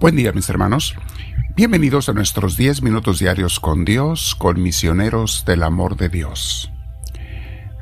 [0.00, 0.94] Buen día mis hermanos.
[1.56, 6.72] Bienvenidos a nuestros 10 minutos diarios con Dios, con misioneros del amor de Dios.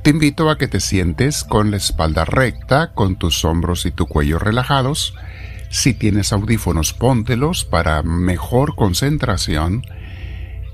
[0.03, 4.07] Te invito a que te sientes con la espalda recta, con tus hombros y tu
[4.07, 5.15] cuello relajados.
[5.71, 9.85] Si tienes audífonos, póntelos para mejor concentración.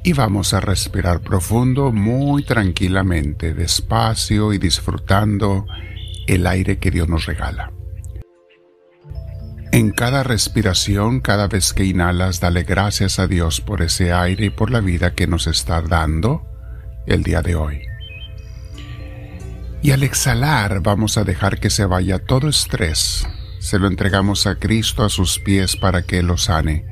[0.02, 5.66] Y vamos a respirar profundo, muy tranquilamente, despacio y disfrutando
[6.26, 7.70] el aire que Dios nos regala.
[9.74, 14.50] En cada respiración, cada vez que inhalas, dale gracias a Dios por ese aire y
[14.50, 16.46] por la vida que nos está dando
[17.08, 17.80] el día de hoy.
[19.82, 23.26] Y al exhalar vamos a dejar que se vaya todo estrés.
[23.58, 26.84] Se lo entregamos a Cristo a sus pies para que lo sane.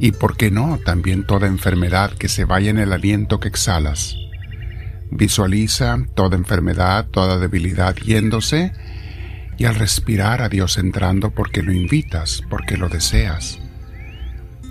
[0.00, 4.16] Y por qué no, también toda enfermedad que se vaya en el aliento que exhalas.
[5.12, 8.72] Visualiza toda enfermedad, toda debilidad yéndose
[9.58, 13.58] y al respirar a Dios entrando porque lo invitas, porque lo deseas.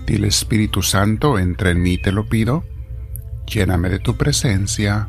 [0.06, 2.64] Dile Espíritu Santo, entra en mí, te lo pido,
[3.46, 5.08] lléname de tu presencia,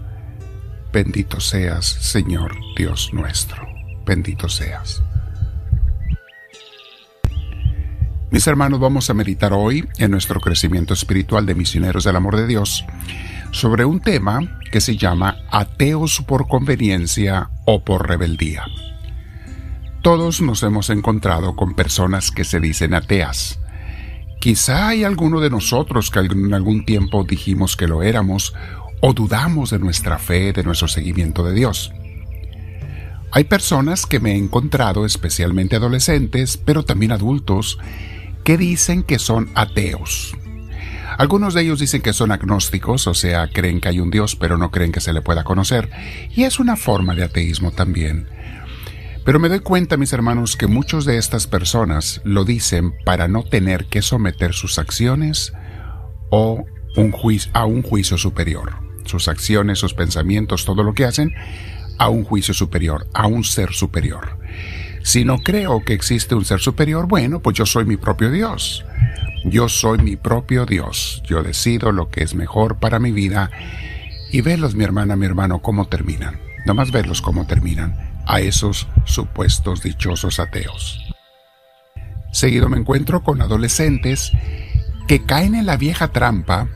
[0.92, 3.68] bendito seas, Señor Dios nuestro,
[4.06, 5.04] bendito seas.
[8.30, 12.48] Mis hermanos, vamos a meditar hoy en nuestro crecimiento espiritual de misioneros del amor de
[12.48, 12.84] Dios
[13.52, 18.66] sobre un tema que se llama ateos por conveniencia o por rebeldía.
[20.08, 23.60] Todos nos hemos encontrado con personas que se dicen ateas.
[24.40, 28.54] Quizá hay alguno de nosotros que en algún tiempo dijimos que lo éramos
[29.02, 31.92] o dudamos de nuestra fe, de nuestro seguimiento de Dios.
[33.34, 37.78] Hay personas que me he encontrado, especialmente adolescentes, pero también adultos,
[38.46, 40.38] que dicen que son ateos.
[41.18, 44.58] Algunos de ellos dicen que son agnósticos, o sea, creen que hay un Dios, pero
[44.58, 45.90] no creen que se le pueda conocer,
[46.34, 48.37] y es una forma de ateísmo también.
[49.28, 53.44] Pero me doy cuenta, mis hermanos, que muchos de estas personas lo dicen para no
[53.44, 55.52] tener que someter sus acciones
[56.30, 56.64] o
[56.96, 57.14] un
[57.52, 58.78] a un juicio superior.
[59.04, 61.34] Sus acciones, sus pensamientos, todo lo que hacen,
[61.98, 64.40] a un juicio superior, a un ser superior.
[65.04, 68.86] Si no creo que existe un ser superior, bueno, pues yo soy mi propio Dios.
[69.44, 71.22] Yo soy mi propio Dios.
[71.28, 73.52] Yo decido lo que es mejor para mi vida.
[74.32, 76.40] Y velos, mi hermana, mi hermano, cómo terminan.
[76.66, 81.00] Nomás verlos cómo terminan a esos supuestos dichosos ateos.
[82.32, 84.32] Seguido me encuentro con adolescentes
[85.08, 86.68] que caen en la vieja trampa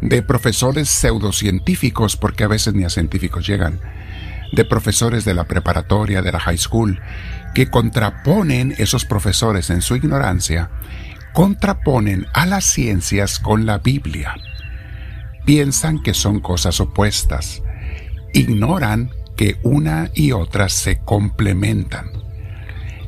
[0.00, 3.80] de profesores pseudocientíficos, porque a veces ni a científicos llegan,
[4.52, 7.00] de profesores de la preparatoria, de la high school,
[7.54, 10.70] que contraponen esos profesores en su ignorancia,
[11.32, 14.34] contraponen a las ciencias con la Biblia.
[15.44, 17.62] Piensan que son cosas opuestas,
[18.34, 22.10] ignoran que una y otra se complementan.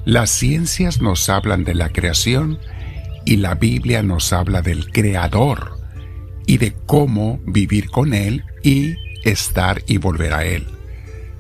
[0.05, 2.61] Las ciencias nos hablan de la creación
[3.27, 5.81] y la Biblia nos habla del Creador
[6.47, 10.69] y de cómo vivir con Él y estar y volver a Él.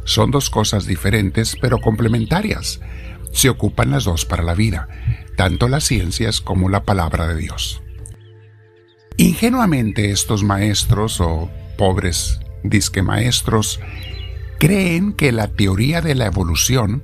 [0.04, 2.80] Son dos cosas diferentes pero complementarias.
[3.32, 4.88] Se ocupan las dos para la vida,
[5.36, 7.80] tanto las ciencias como la palabra de Dios.
[9.16, 13.78] Ingenuamente estos maestros o pobres disque maestros
[14.60, 17.02] creen que la teoría de la evolución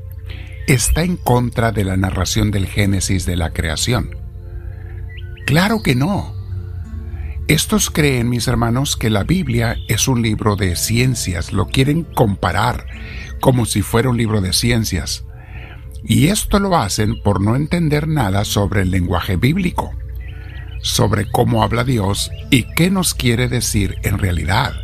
[0.67, 4.15] está en contra de la narración del Génesis de la creación.
[5.47, 6.37] Claro que no.
[7.49, 12.87] Estos creen, mis hermanos, que la Biblia es un libro de ciencias, lo quieren comparar
[13.41, 15.25] como si fuera un libro de ciencias.
[16.05, 19.93] Y esto lo hacen por no entender nada sobre el lenguaje bíblico,
[20.83, 24.75] sobre cómo habla Dios y qué nos quiere decir en realidad.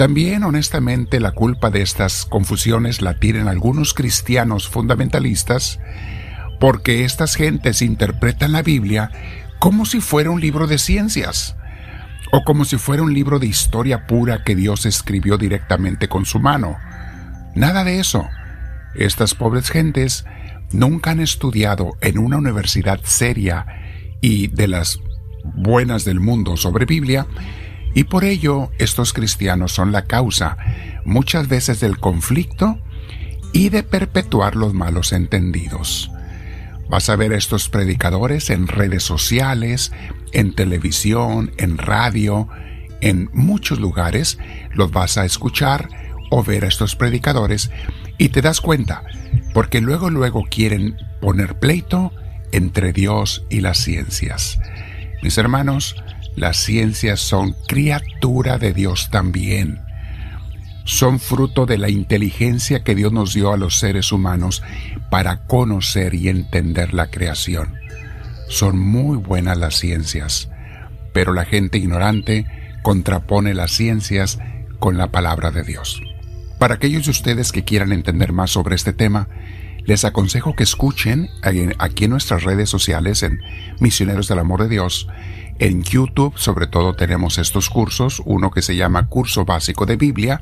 [0.00, 5.78] También, honestamente, la culpa de estas confusiones la tienen algunos cristianos fundamentalistas
[6.58, 9.10] porque estas gentes interpretan la Biblia
[9.58, 11.54] como si fuera un libro de ciencias
[12.32, 16.40] o como si fuera un libro de historia pura que Dios escribió directamente con su
[16.40, 16.78] mano.
[17.54, 18.26] Nada de eso.
[18.94, 20.24] Estas pobres gentes
[20.72, 23.66] nunca han estudiado en una universidad seria
[24.22, 24.98] y de las
[25.44, 27.26] buenas del mundo sobre Biblia
[27.94, 30.56] y por ello estos cristianos son la causa
[31.04, 32.78] muchas veces del conflicto
[33.52, 36.10] y de perpetuar los malos entendidos.
[36.88, 39.92] Vas a ver estos predicadores en redes sociales,
[40.32, 42.48] en televisión, en radio,
[43.00, 44.38] en muchos lugares,
[44.74, 45.88] los vas a escuchar
[46.30, 47.70] o ver a estos predicadores
[48.18, 49.02] y te das cuenta,
[49.54, 52.12] porque luego luego quieren poner pleito
[52.52, 54.58] entre Dios y las ciencias.
[55.22, 55.96] Mis hermanos,
[56.36, 59.80] las ciencias son criatura de Dios también.
[60.84, 64.62] Son fruto de la inteligencia que Dios nos dio a los seres humanos
[65.10, 67.78] para conocer y entender la creación.
[68.48, 70.50] son muy buenas las ciencias,
[71.12, 72.46] pero la gente ignorante
[72.82, 74.40] contrapone las ciencias
[74.80, 76.02] con la palabra de Dios.
[76.58, 79.28] Para aquellos de ustedes que quieran entender más sobre este tema,
[79.84, 81.30] les aconsejo que escuchen
[81.78, 83.40] aquí en nuestras redes sociales en
[83.78, 85.08] Misioneros del Amor de Dios.
[85.60, 90.40] En YouTube sobre todo tenemos estos cursos, uno que se llama Curso Básico de Biblia,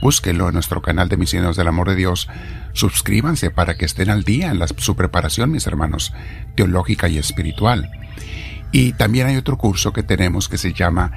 [0.00, 2.28] búsquenlo en nuestro canal de Misioneros del Amor de Dios.
[2.72, 6.14] Suscríbanse para que estén al día en su preparación, mis hermanos,
[6.54, 7.90] teológica y espiritual.
[8.70, 11.10] Y también hay otro curso que tenemos que se llama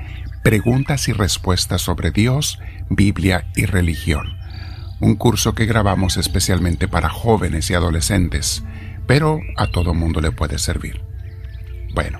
[0.44, 2.58] Preguntas y Respuestas sobre Dios,
[2.90, 4.40] Biblia y Religión.
[5.00, 8.64] Un curso que grabamos especialmente para jóvenes y adolescentes,
[9.06, 11.04] pero a todo mundo le puede servir.
[11.94, 12.18] Bueno,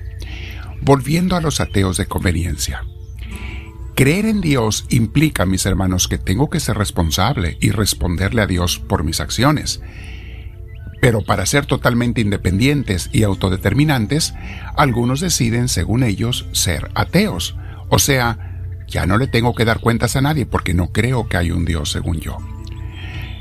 [0.80, 2.84] volviendo a los ateos de conveniencia.
[3.94, 8.78] Creer en Dios implica, mis hermanos, que tengo que ser responsable y responderle a Dios
[8.78, 9.80] por mis acciones.
[11.00, 14.34] Pero para ser totalmente independientes y autodeterminantes,
[14.76, 17.56] algunos deciden, según ellos, ser ateos.
[17.88, 18.38] O sea,
[18.86, 21.64] ya no le tengo que dar cuentas a nadie porque no creo que hay un
[21.64, 22.36] Dios según yo.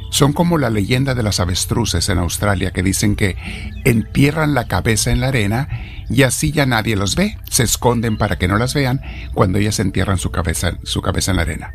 [0.09, 3.35] Son como la leyenda de las avestruces en Australia que dicen que
[3.83, 5.67] entierran la cabeza en la arena
[6.09, 7.37] y así ya nadie los ve.
[7.49, 9.01] Se esconden para que no las vean
[9.33, 11.73] cuando ellas entierran su cabeza, su cabeza en la arena.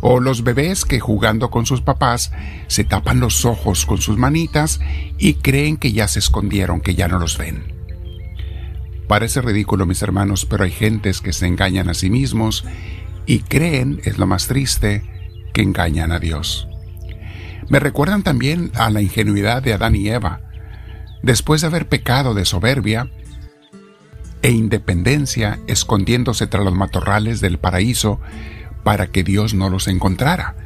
[0.00, 2.32] O los bebés que jugando con sus papás
[2.66, 4.80] se tapan los ojos con sus manitas
[5.18, 7.72] y creen que ya se escondieron, que ya no los ven.
[9.06, 12.64] Parece ridículo, mis hermanos, pero hay gentes que se engañan a sí mismos
[13.26, 15.02] y creen, es lo más triste,
[15.52, 16.66] que engañan a Dios.
[17.68, 20.40] Me recuerdan también a la ingenuidad de Adán y Eva.
[21.22, 23.10] Después de haber pecado de soberbia
[24.42, 28.20] e independencia, escondiéndose tras los matorrales del paraíso
[28.82, 30.56] para que Dios no los encontrara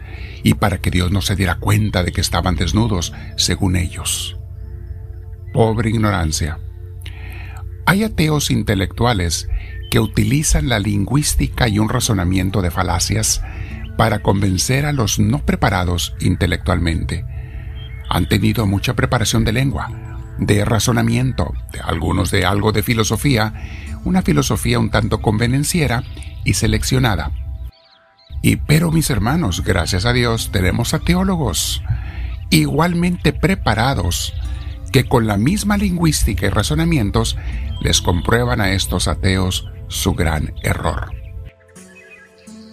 [0.42, 4.38] y para que Dios no se diera cuenta de que estaban desnudos, según ellos.
[5.52, 6.58] Pobre ignorancia.
[7.84, 9.48] Hay ateos intelectuales
[9.90, 13.42] que utilizan la lingüística y un razonamiento de falacias
[13.96, 17.24] para convencer a los no preparados intelectualmente.
[18.08, 23.54] Han tenido mucha preparación de lengua, de razonamiento, de algunos de algo de filosofía,
[24.04, 26.04] una filosofía un tanto convenenciera
[26.44, 27.32] y seleccionada.
[28.42, 31.82] Y pero mis hermanos, gracias a Dios, tenemos a teólogos
[32.50, 34.34] igualmente preparados
[34.92, 37.36] que con la misma lingüística y razonamientos
[37.80, 41.10] les comprueban a estos ateos su gran error.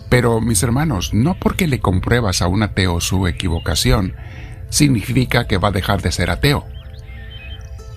[0.09, 4.15] Pero, mis hermanos, no porque le compruebas a un ateo su equivocación,
[4.69, 6.65] significa que va a dejar de ser ateo.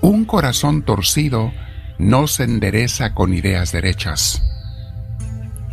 [0.07, 1.53] Un corazón torcido
[1.99, 4.41] no se endereza con ideas derechas.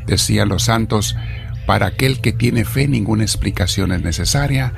[0.07, 1.15] Decían los santos,
[1.67, 4.73] para aquel que tiene fe ninguna explicación es necesaria,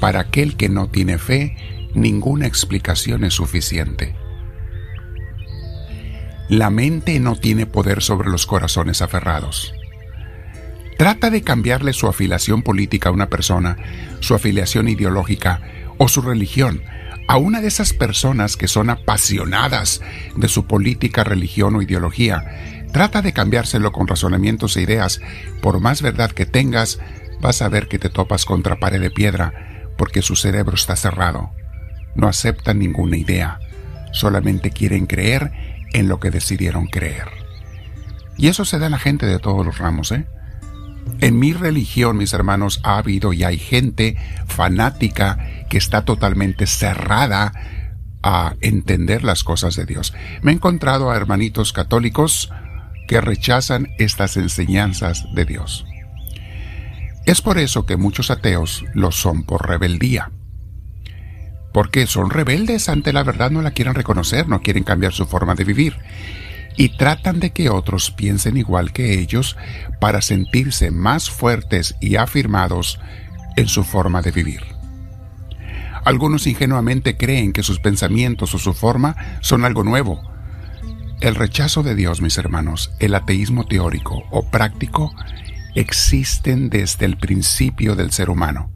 [0.00, 1.56] para aquel que no tiene fe
[1.96, 4.14] ninguna explicación es suficiente.
[6.48, 9.74] La mente no tiene poder sobre los corazones aferrados.
[10.96, 13.76] Trata de cambiarle su afiliación política a una persona,
[14.20, 15.60] su afiliación ideológica
[15.98, 16.82] o su religión
[17.28, 20.00] a una de esas personas que son apasionadas
[20.36, 22.84] de su política, religión o ideología.
[22.92, 25.20] Trata de cambiárselo con razonamientos e ideas.
[25.60, 26.98] Por más verdad que tengas,
[27.40, 29.54] vas a ver que te topas contra pared de piedra,
[29.96, 31.50] porque su cerebro está cerrado.
[32.14, 33.58] No aceptan ninguna idea,
[34.12, 35.52] solamente quieren creer
[35.92, 37.28] en lo que decidieron creer.
[38.36, 40.26] Y eso se da en la gente de todos los ramos, ¿eh?
[41.22, 44.16] En mi religión, mis hermanos, ha habido y hay gente
[44.48, 45.38] fanática
[45.70, 47.52] que está totalmente cerrada
[48.24, 50.12] a entender las cosas de Dios.
[50.42, 52.50] Me he encontrado a hermanitos católicos
[53.06, 55.86] que rechazan estas enseñanzas de Dios.
[57.24, 60.32] Es por eso que muchos ateos lo son por rebeldía.
[61.72, 65.54] Porque son rebeldes ante la verdad, no la quieren reconocer, no quieren cambiar su forma
[65.54, 65.98] de vivir
[66.76, 69.56] y tratan de que otros piensen igual que ellos
[70.00, 72.98] para sentirse más fuertes y afirmados
[73.56, 74.62] en su forma de vivir.
[76.04, 80.20] Algunos ingenuamente creen que sus pensamientos o su forma son algo nuevo.
[81.20, 85.14] El rechazo de Dios, mis hermanos, el ateísmo teórico o práctico,
[85.74, 88.72] existen desde el principio del ser humano.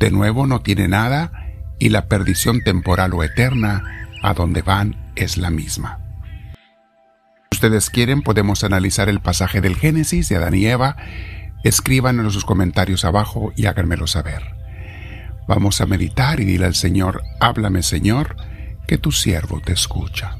[0.00, 1.32] De nuevo no tiene nada
[1.78, 3.82] y la perdición temporal o eterna
[4.22, 6.05] a donde van es la misma
[7.52, 10.96] ustedes quieren, podemos analizar el pasaje del Génesis de Adán y Eva.
[11.64, 14.42] Escriban sus comentarios abajo y háganmelo saber.
[15.48, 18.36] Vamos a meditar y dile al Señor, háblame Señor,
[18.86, 20.38] que tu siervo te escucha.